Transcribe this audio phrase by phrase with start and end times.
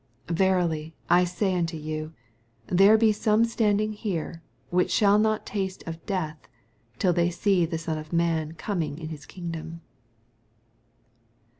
[0.25, 2.11] 28 Verily I say unto you.
[2.65, 6.47] There he some standiDfi^ here, whicn shall not taste of death,
[6.97, 9.81] till the^ see the Son of man coming in his kingdom.